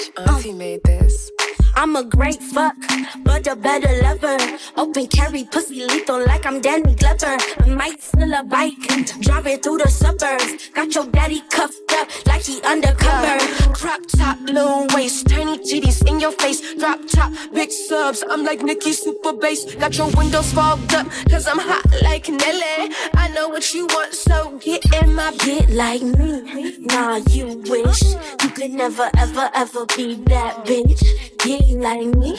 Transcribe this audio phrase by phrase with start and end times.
[0.00, 0.28] much.
[0.28, 1.30] Uh, he made this.
[1.80, 2.76] I'm a great fuck,
[3.24, 4.36] but a better lover.
[4.76, 7.38] Open carry pussy lethal like I'm Danny Glover.
[7.58, 8.76] I might steal a bike,
[9.20, 10.68] drive it through the suburbs.
[10.74, 13.38] Got your daddy cuffed up like he undercover.
[13.72, 16.74] Crop top, low waist, tiny titties in your face.
[16.74, 18.22] Drop top, big subs.
[18.28, 19.74] I'm like Nicki Super Bass.
[19.76, 22.94] Got your windows fogged up, cause I'm hot like Nelly.
[23.14, 28.02] I know what you want, so get in my bed like me, nah, you wish
[28.02, 31.19] you could never, ever, ever be that bitch.
[31.44, 32.36] Get like me,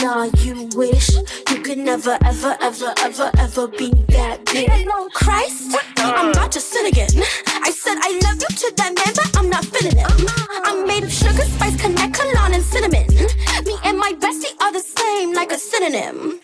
[0.00, 1.10] nah, you wish
[1.50, 4.70] you could never, ever, ever, ever, ever be that big.
[4.70, 4.84] bitch.
[4.84, 7.10] Hello, Christ, I'm about to sin again.
[7.46, 10.30] I said I love you to that man, but I'm not feeling it.
[10.64, 13.06] I'm made of sugar, spice, connect, cologne, and cinnamon.
[13.66, 16.37] Me and my bestie are the same, like a synonym.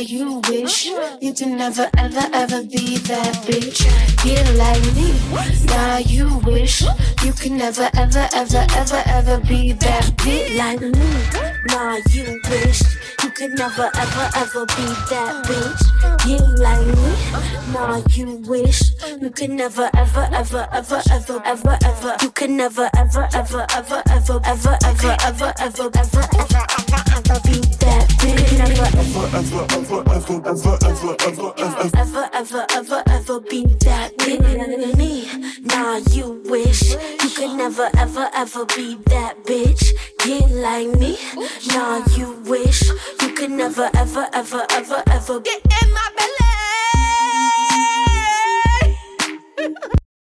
[0.00, 3.84] You wish you could never ever ever be that bitch?
[4.24, 5.12] Get like me.
[5.68, 6.82] Why you wish
[7.22, 10.92] you could never ever ever ever ever be that bitch like me?
[11.68, 12.82] Nah, you wish
[13.22, 15.82] you could never ever ever be that bitch.
[16.24, 17.72] Get like me.
[17.72, 18.80] Nah, you wish
[19.20, 24.02] you could never ever ever ever ever ever ever you could never ever ever ever
[24.08, 26.64] ever ever ever ever ever ever ever ever
[27.16, 28.49] ever be that bitch.
[29.40, 34.14] Never ever ever, ever, ever, ever, ever, ever, ever, ever, ever, ever, ever be that
[34.18, 34.96] bitch.
[34.98, 35.26] Me,
[35.62, 39.92] nah, you wish you could never, ever, ever be that bitch.
[40.18, 41.16] Get like me,
[41.72, 42.82] nah, you wish
[43.22, 45.40] you could never, ever, ever, ever, ever.
[45.40, 45.64] Get